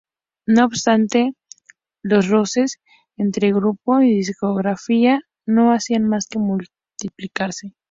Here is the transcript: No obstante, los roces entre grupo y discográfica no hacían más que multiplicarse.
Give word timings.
No 0.47 0.65
obstante, 0.65 1.33
los 2.01 2.27
roces 2.27 2.79
entre 3.17 3.53
grupo 3.53 4.01
y 4.01 4.15
discográfica 4.15 5.19
no 5.45 5.73
hacían 5.73 6.05
más 6.09 6.25
que 6.25 6.39
multiplicarse. 6.39 7.75